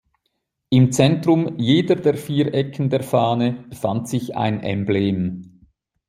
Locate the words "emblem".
4.61-5.63